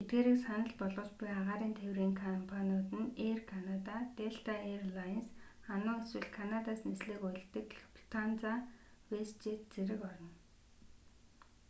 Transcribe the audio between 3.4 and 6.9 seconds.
канада делта эйр лайнс ану эсвэл канадаас